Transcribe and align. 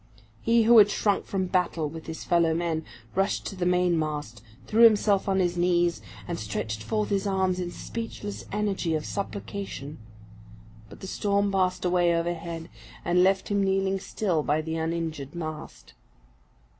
He 0.41 0.63
who 0.63 0.79
had 0.79 0.89
shrunk 0.89 1.25
from 1.25 1.45
battle 1.45 1.87
with 1.87 2.07
his 2.07 2.23
fellow 2.23 2.55
men, 2.55 2.83
rushed 3.13 3.45
to 3.45 3.55
the 3.55 3.67
mainmast, 3.67 4.41
threw 4.65 4.81
himself 4.83 5.29
on 5.29 5.37
his 5.37 5.57
knees, 5.57 6.01
and 6.27 6.39
stretched 6.39 6.81
forth 6.81 7.09
his 7.09 7.27
arms 7.27 7.59
in 7.59 7.69
speechless 7.69 8.45
energy 8.51 8.95
of 8.95 9.05
supplication; 9.05 9.99
but 10.89 11.01
the 11.01 11.05
storm 11.05 11.51
passed 11.51 11.85
away 11.85 12.15
overhead, 12.15 12.67
and 13.05 13.21
left 13.23 13.49
him 13.49 13.63
kneeling 13.63 13.99
still 13.99 14.41
by 14.41 14.59
the 14.59 14.75
uninjured 14.75 15.35
mast. 15.35 15.93